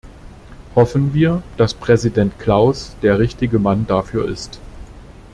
[0.73, 4.59] Hoffen wir, dass Präsident Klaus der richtige Mann dafür ist.